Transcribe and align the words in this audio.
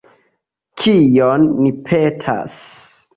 Kion 0.83 1.45
ni 1.65 1.69
petas. 1.91 2.57